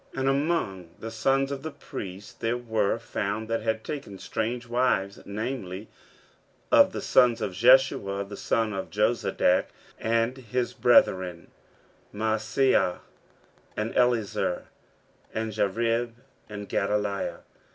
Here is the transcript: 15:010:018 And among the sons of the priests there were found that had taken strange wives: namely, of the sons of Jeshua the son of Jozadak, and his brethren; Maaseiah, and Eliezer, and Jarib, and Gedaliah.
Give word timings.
15:010:018 0.15 0.19
And 0.19 0.29
among 0.29 0.89
the 0.97 1.11
sons 1.11 1.51
of 1.51 1.61
the 1.61 1.69
priests 1.69 2.33
there 2.33 2.57
were 2.57 2.97
found 2.97 3.47
that 3.47 3.61
had 3.61 3.83
taken 3.83 4.17
strange 4.17 4.65
wives: 4.67 5.19
namely, 5.25 5.89
of 6.71 6.91
the 6.91 7.01
sons 7.03 7.39
of 7.39 7.53
Jeshua 7.53 8.25
the 8.25 8.35
son 8.35 8.73
of 8.73 8.89
Jozadak, 8.89 9.65
and 9.99 10.37
his 10.37 10.73
brethren; 10.73 11.51
Maaseiah, 12.11 13.01
and 13.77 13.95
Eliezer, 13.95 14.65
and 15.35 15.51
Jarib, 15.53 16.13
and 16.49 16.67
Gedaliah. 16.67 17.41